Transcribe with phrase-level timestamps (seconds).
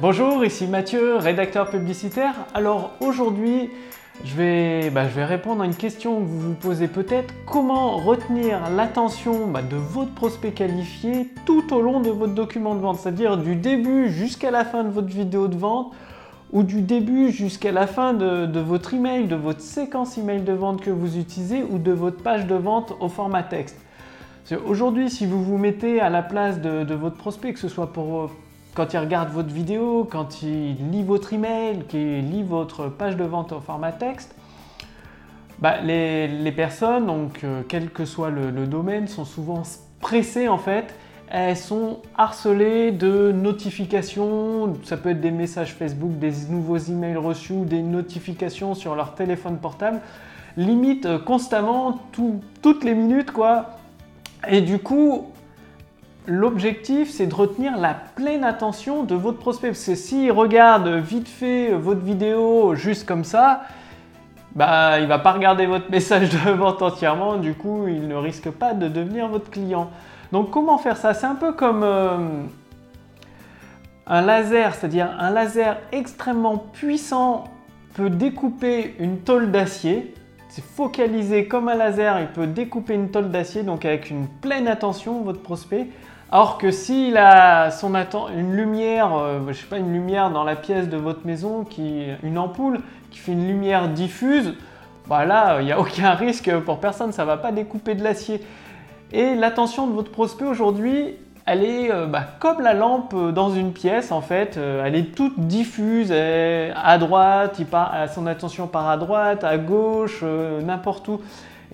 [0.00, 2.34] Bonjour, ici Mathieu, rédacteur publicitaire.
[2.52, 3.70] Alors aujourd'hui,
[4.24, 7.32] je vais, bah, je vais répondre à une question que vous vous posez peut-être.
[7.46, 12.80] Comment retenir l'attention bah, de votre prospect qualifié tout au long de votre document de
[12.80, 12.98] vente?
[12.98, 15.92] C'est-à-dire du début jusqu'à la fin de votre vidéo de vente
[16.52, 20.80] ou du début jusqu'à la fin de, votre email, de votre séquence email de vente
[20.80, 23.80] que vous utilisez ou de votre page de vente au format texte?
[24.66, 27.92] Aujourd'hui, si vous vous mettez à la place de, de votre prospect, que ce soit
[27.92, 28.30] pour
[28.74, 33.24] quand il regarde votre vidéo, quand il lit votre email, qu'il lit votre page de
[33.24, 34.34] vente au format texte,
[35.60, 39.62] bah, les, personnes, donc euh, quel que soit le, domaine, sont souvent
[40.00, 40.94] pressées en fait.
[41.30, 47.64] Elles sont harcelées de notifications, ça peut être des messages Facebook, des nouveaux emails reçus,
[47.64, 50.00] des notifications sur leur téléphone portable,
[50.56, 52.00] limite euh, constamment,
[52.62, 53.70] toutes les minutes quoi.
[54.48, 55.28] Et du coup,
[56.26, 59.68] L'objectif, c'est de retenir la pleine attention de votre prospect.
[59.68, 63.64] Parce que s'il regarde vite fait votre vidéo juste comme ça,
[64.54, 67.36] bah, il va pas regarder votre message de vente entièrement.
[67.36, 69.90] Du coup, il ne risque pas de devenir votre client.
[70.32, 71.12] Donc, comment faire ça?
[71.12, 72.16] C'est un peu comme euh,
[74.06, 77.44] un laser, c'est-à-dire un laser extrêmement puissant
[77.94, 80.14] peut découper une tôle d'acier.
[80.48, 84.68] C'est focalisé comme un laser, il peut découper une tôle d'acier, donc avec une pleine
[84.68, 85.88] attention, votre prospect.
[86.32, 87.70] Alors que s'il a
[88.36, 92.06] une lumière, euh, je sais pas, une lumière dans la pièce de votre maison, qui,
[92.22, 92.80] une ampoule
[93.10, 94.54] qui fait une lumière diffuse,
[95.06, 98.02] bah là, il n'y a aucun risque pour personne, ça ne va pas découper de
[98.02, 98.40] l'acier.
[99.12, 101.14] Et l'attention de votre prospect aujourd'hui,
[101.46, 105.14] elle est euh, bah, comme la lampe dans une pièce en fait, euh, elle est
[105.14, 110.24] toute diffuse, à droite, il part, son attention part à droite, à gauche,
[110.62, 111.20] n'importe où.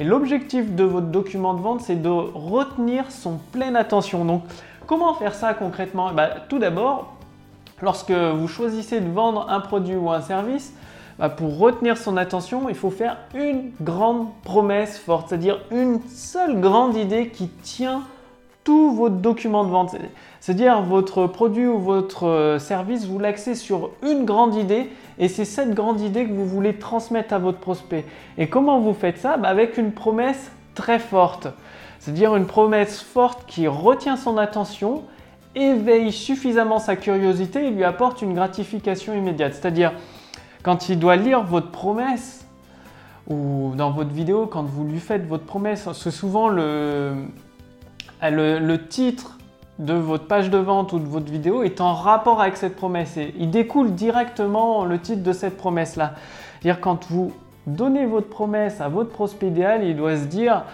[0.01, 4.25] Et l'objectif de votre document de vente, c'est de retenir son pleine attention.
[4.25, 4.45] Donc,
[4.87, 6.11] comment faire ça concrètement?
[6.15, 7.13] Bah, Tout d'abord,
[7.83, 10.73] lorsque vous choisissez de vendre un produit ou un service,
[11.19, 16.59] bah, pour retenir son attention, il faut faire une grande promesse forte, c'est-à-dire une seule
[16.59, 18.05] grande idée qui tient
[18.65, 19.97] tout votre document de vente.
[20.41, 25.45] C'est-à-dire votre produit ou votre euh, service, vous l'axez sur une grande idée et c'est
[25.45, 28.05] cette grande idée que vous voulez transmettre à votre prospect.
[28.39, 29.37] Et comment vous faites ça?
[29.37, 31.49] Bah, Avec une promesse très forte.
[31.99, 35.03] C'est-à-dire une promesse forte qui retient son attention,
[35.55, 39.55] éveille suffisamment sa curiosité et lui apporte une gratification immédiate.
[39.55, 39.93] C'est-à-dire
[40.63, 42.47] quand il doit lire votre promesse,
[43.29, 47.15] ou dans votre vidéo, quand vous lui faites votre promesse, c'est souvent le,
[48.23, 49.39] le, titre
[49.79, 53.17] de votre page de vente ou de votre vidéo est en rapport avec cette promesse.
[53.17, 56.15] Et il découle directement le titre de cette promesse-là.
[56.83, 57.33] Quand vous
[57.67, 60.65] donnez votre promesse à votre prospect idéal, il doit se dire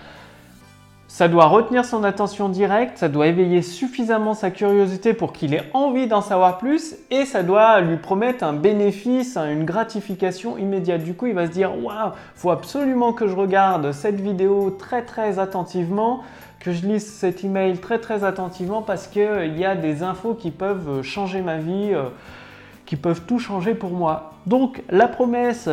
[1.08, 5.62] ça doit retenir son attention directe, ça doit éveiller suffisamment sa curiosité pour qu'il ait
[5.72, 11.04] envie d'en savoir plus et ça doit lui promettre un bénéfice, une gratification immédiate.
[11.04, 15.02] Du coup, il va se dire waouh, faut absolument que je regarde cette vidéo très
[15.06, 16.22] très attentivement
[16.60, 20.34] que je lise cet email très très attentivement parce qu'il euh, y a des infos
[20.34, 22.08] qui peuvent euh, changer ma vie, euh,
[22.86, 24.32] qui peuvent tout changer pour moi.
[24.46, 25.68] Donc la promesse,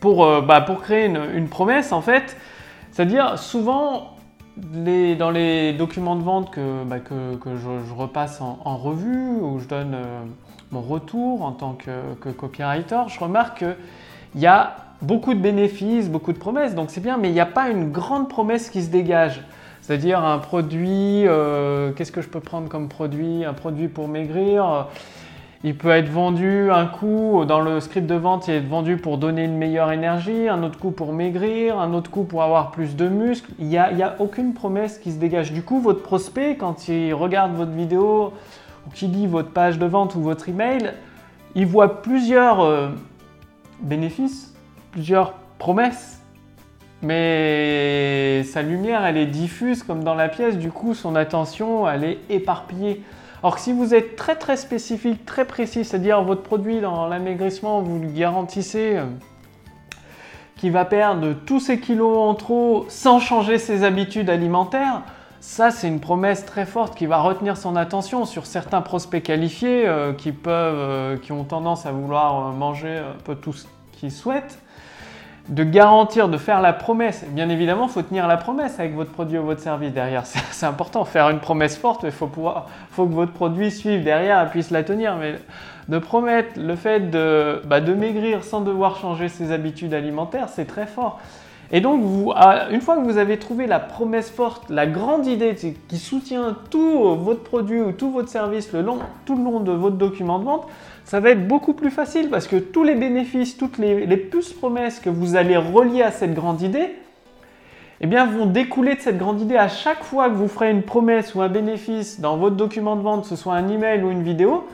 [0.00, 2.36] pour, bah, pour créer une, promesse en fait,
[2.92, 4.16] c'est-à-dire souvent
[4.72, 9.66] les, dans les documents de vente que, bah, que je, repasse en, revue, où je
[9.66, 9.98] donne
[10.70, 16.08] mon retour en tant que, que copywriter, je remarque qu'il y a beaucoup de bénéfices,
[16.08, 18.82] beaucoup de promesses, donc c'est bien, mais il n'y a pas une grande promesse qui
[18.82, 19.42] se dégage.
[19.80, 23.44] C'est-à-dire un produit, euh, qu'est-ce que je peux prendre comme produit?
[23.44, 24.88] Un produit pour maigrir,
[25.64, 29.18] il peut être vendu un coup, dans le script de vente, il est vendu pour
[29.18, 32.94] donner une meilleure énergie, un autre coup pour maigrir, un autre coup pour avoir plus
[32.96, 33.50] de muscles.
[33.58, 35.52] Il n'y a, a, aucune promesse qui se dégage.
[35.52, 38.34] Du coup, votre prospect, quand il regarde votre vidéo
[38.86, 40.92] ou qu'il lit votre page de vente ou votre email,
[41.54, 42.90] il voit plusieurs euh,
[43.80, 44.54] bénéfices
[44.98, 46.20] plusieurs promesses,
[47.02, 52.02] mais sa lumière, elle est diffuse comme dans la pièce, du coup, son attention, elle
[52.02, 53.04] est éparpillée.
[53.44, 58.00] Or, si vous êtes très très spécifique, très précis, c'est-à-dire votre produit dans l'amaigrissement, vous
[58.00, 59.04] le garantissez euh,
[60.56, 65.02] qu'il va perdre tous ses kilos en trop sans changer ses habitudes alimentaires,
[65.38, 69.86] ça, c'est une promesse très forte qui va retenir son attention sur certains prospects qualifiés
[69.86, 74.10] euh, qui peuvent, euh, qui ont tendance à vouloir manger un peu tout ce qu'ils
[74.10, 74.60] souhaitent
[75.48, 77.24] de garantir, de faire la promesse.
[77.30, 80.26] Bien évidemment, il faut tenir la promesse avec votre produit ou votre service derrière.
[80.26, 84.70] C'est important, faire une promesse forte, il faut, que votre produit suive derrière et puisse
[84.70, 85.16] la tenir.
[85.16, 85.36] Mais
[85.88, 90.66] de promettre le fait de, bah, de maigrir sans devoir changer ses habitudes alimentaires, c'est
[90.66, 91.20] très fort.
[91.70, 92.02] Et donc,
[92.70, 97.14] une fois que vous avez trouvé la promesse forte, la grande idée qui soutient tout
[97.16, 100.66] votre produit ou tout votre service tout le long de votre document de vente,
[101.04, 104.54] ça va être beaucoup plus facile parce que tous les bénéfices, toutes les, les puces
[104.54, 106.94] promesses que vous allez relier à cette grande idée,
[108.00, 109.56] eh bien, vont découler de cette grande idée.
[109.56, 113.02] À chaque fois que vous ferez une promesse ou un bénéfice dans votre document de
[113.02, 114.66] vente, que ce soit un email ou une vidéo,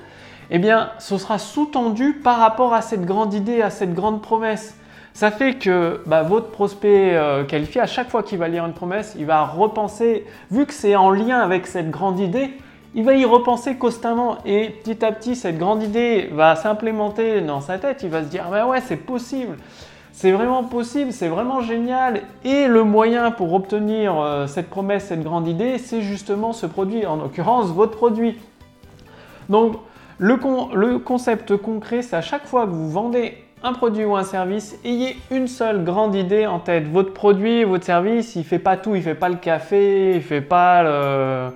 [0.50, 4.76] eh bien, ce sera sous-tendu par rapport à cette grande idée, à cette grande promesse.
[5.14, 8.72] Ça fait que bah, votre prospect euh, qualifié, à chaque fois qu'il va lire une
[8.72, 12.50] promesse, il va repenser, vu que c'est en lien avec cette grande idée,
[12.96, 17.60] il va y repenser constamment et petit à petit, cette grande idée va s'implémenter dans
[17.60, 18.02] sa tête.
[18.02, 19.56] Il va se dire, bah ouais, c'est possible.
[20.10, 22.22] C'est vraiment possible, c'est vraiment génial.
[22.44, 27.06] Et le moyen pour obtenir euh, cette promesse, cette grande idée, c'est justement ce produit,
[27.06, 28.36] en l'occurrence votre produit.
[29.48, 29.76] Donc,
[30.18, 30.36] le,
[30.74, 34.76] le concept concret, c'est à chaque fois que vous vendez un produit ou un service,
[34.84, 36.86] ayez une seule grande idée en tête.
[36.86, 40.42] Votre produit, votre service, il fait pas tout, il fait pas le café, il fait
[40.42, 41.50] pas le...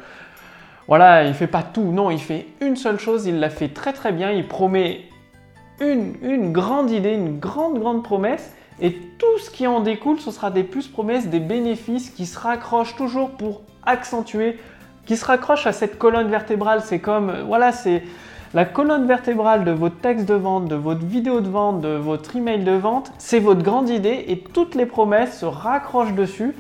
[0.89, 1.93] Voilà, il fait pas tout.
[1.93, 5.03] Non, il fait une seule chose, il la fait très très bien, il promet
[5.81, 8.55] une, grande idée, une grande, grande promesse.
[8.81, 12.39] Et tout ce qui en découle, ce sera des plus promesses, des bénéfices qui se
[12.39, 14.59] raccrochent toujours pour accentuer,
[15.05, 16.81] qui se raccrochent à cette colonne vertébrale.
[16.83, 18.03] C'est comme, voilà, c'est
[18.55, 22.37] la colonne vertébrale de votre texte de vente, de votre vidéo de vente, de votre
[22.37, 23.13] email de vente.
[23.19, 26.55] C'est votre grande idée et toutes les promesses se raccrochent dessus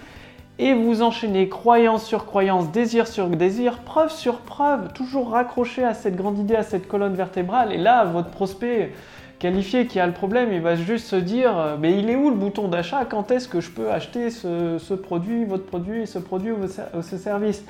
[0.58, 5.94] et vous enchaînez croyance sur croyance, désir sur désir, preuve sur preuve, toujours raccroché à
[5.94, 7.72] cette grande idée, à cette colonne vertébrale.
[7.72, 8.92] Et là, votre prospect
[9.38, 12.28] qualifié qui a le problème, il va juste se dire, euh, mais il est où
[12.28, 13.04] le bouton d'achat?
[13.04, 17.64] Quand est-ce que je peux acheter ce, produit, votre produit, ce produit ou ce service?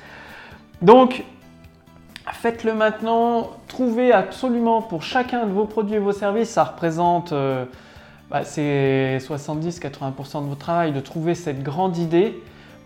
[0.81, 1.23] Donc,
[2.33, 7.33] faites-le maintenant, trouvez absolument pour chacun de vos produits et vos services, ça représente...
[7.33, 7.65] Euh,
[8.29, 12.39] bah, c'est 70-80% de votre travail de trouver cette grande idée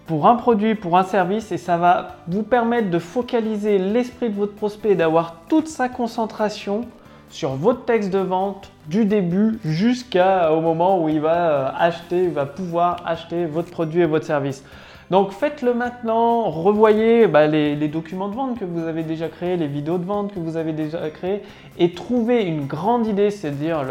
[0.06, 4.36] pour un produit, pour un service, et ça va vous permettre de focaliser l'esprit de
[4.36, 6.86] votre prospect, d'avoir toute sa concentration
[7.30, 12.32] sur votre texte de vente du début jusqu'au moment où il va euh, acheter, il
[12.32, 14.64] va pouvoir acheter votre produit et votre service.
[15.10, 19.68] Donc faites-le maintenant, revoyez bah, les, documents de vente que vous avez déjà créés, les
[19.68, 21.42] vidéos de vente que vous avez déjà créées,
[21.78, 23.84] et trouvez une grande idée, c'est-à-dire,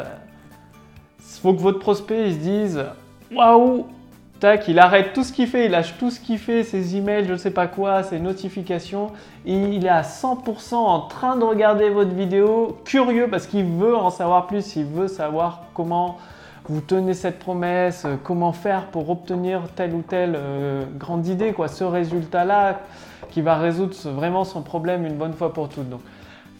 [1.18, 2.84] il faut que votre prospect il se dise,
[3.34, 3.86] waouh,
[4.66, 7.32] il arrête tout ce qu'il fait, il lâche tout ce qu'il fait, ses emails, je
[7.32, 9.12] ne sais pas quoi, ses notifications.
[9.44, 14.10] Il est à 100% en train de regarder votre vidéo, curieux parce qu'il veut en
[14.10, 16.18] savoir plus, il veut savoir comment
[16.68, 21.52] vous tenez cette promesse, euh, comment faire pour obtenir telle ou telle euh, grande idée,
[21.52, 22.80] quoi, ce résultat-là
[23.30, 25.88] qui va résoudre vraiment son problème une bonne fois pour toutes.
[25.88, 26.00] Donc,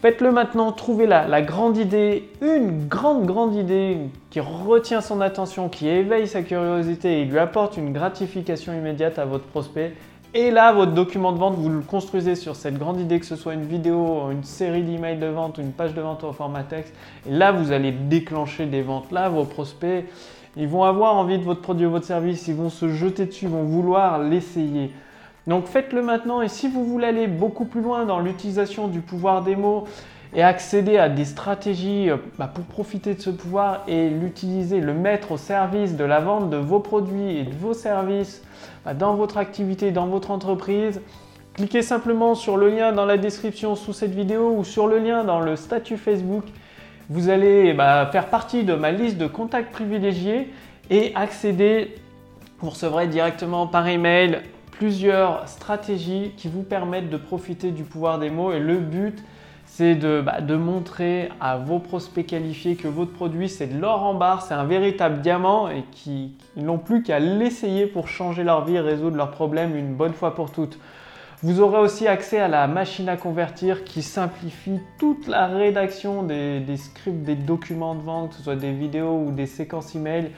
[0.03, 3.99] Faites-le maintenant, trouvez la, la, grande idée, une grande grande idée
[4.31, 9.23] qui retient son attention, qui éveille sa curiosité et lui apporte une gratification immédiate à
[9.23, 9.93] votre prospect.
[10.35, 13.35] Et là, votre document de vente, vous le construisez sur cette grande idée, que ce
[13.35, 16.93] soit une vidéo, une série d'emails de vente, une page de vente au format texte.
[17.29, 19.11] Et là, vous allez déclencher des ventes.
[19.11, 20.05] Là, vos prospects,
[20.57, 23.45] ils vont avoir envie de votre produit ou votre service, ils vont se jeter dessus,
[23.45, 24.91] ils vont vouloir l'essayer.
[25.45, 29.43] Donc faites-le maintenant et si vous voulez aller beaucoup plus loin dans l'utilisation du pouvoir
[29.43, 29.85] des mots
[30.35, 34.93] et accéder à des stratégies euh, bah, pour profiter de ce pouvoir et l'utiliser, le
[34.93, 38.43] mettre au service de la vente de vos produits et de vos services
[38.85, 41.01] bah, dans votre activité, dans votre entreprise,
[41.53, 45.23] cliquez simplement sur le lien dans la description sous cette vidéo ou sur le lien
[45.23, 46.45] dans le statut Facebook.
[47.09, 50.51] Vous allez bah, faire partie de ma liste de contacts privilégiés
[50.89, 51.95] et accéder,
[52.59, 54.39] vous recevrez directement par email
[54.71, 59.23] plusieurs stratégies qui vous permettent de profiter du pouvoir des mots et le but
[59.75, 64.03] c'est de, bah, de, montrer à vos prospects qualifiés que votre produit c'est de l'or
[64.03, 68.65] en barre, c'est un véritable diamant et qu'ils n'ont plus qu'à l'essayer pour changer leur
[68.65, 70.77] vie et résoudre leurs problèmes une bonne fois pour toutes.
[71.41, 76.59] Vous aurez aussi accès à la machine à convertir qui simplifie toute la rédaction des,
[76.59, 80.29] des scripts, des documents de vente, que ce soit des vidéos ou des séquences email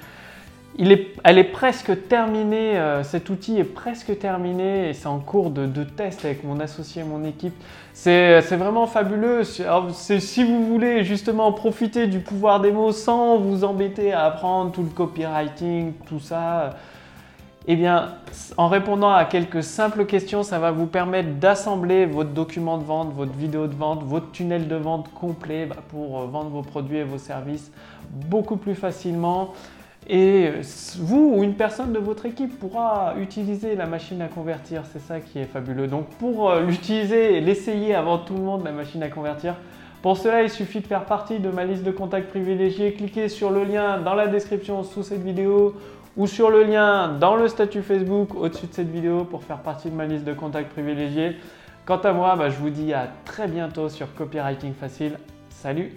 [0.78, 5.84] elle est presque terminée, euh, cet outil est presque terminé et c'est en cours de,
[5.84, 7.54] test avec mon associé et mon équipe.
[7.94, 9.44] C'est vraiment fabuleux.
[9.44, 14.84] si vous voulez justement profiter du pouvoir des mots sans vous embêter à apprendre tout
[14.84, 16.72] le copywriting, tout ça,
[17.68, 18.10] eh bien,
[18.58, 23.14] en répondant à quelques simples questions, ça va vous permettre d'assembler votre document de vente,
[23.16, 26.98] votre vidéo de vente, votre tunnel de vente complet bah, pour euh, vendre vos produits
[26.98, 27.72] et vos services
[28.12, 29.54] beaucoup plus facilement.
[30.08, 30.52] Et
[31.00, 35.20] vous ou une personne de votre équipe pourra utiliser la machine à convertir, c'est ça
[35.20, 35.88] qui est fabuleux.
[35.88, 39.56] Donc pour euh, l'utiliser et l'essayer avant tout le monde, la machine à convertir,
[40.04, 43.50] pour cela il suffit de faire partie de ma liste de contacts privilégiés, cliquez sur
[43.50, 45.76] le lien dans la description sous cette vidéo
[46.18, 49.90] ou sur le lien dans le statut Facebook au-dessus de cette vidéo pour faire partie
[49.90, 51.36] de ma liste de contacts privilégiés.
[51.86, 55.18] Quant à moi, bah, je vous dis à très bientôt sur Copywriting Facile.
[55.50, 55.94] Salut